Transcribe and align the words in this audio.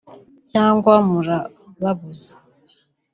cyangwa 0.51 0.93
murababuza 1.09 2.33